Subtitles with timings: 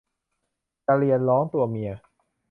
[0.85, 1.91] กระเรียนร้องตัวเมีย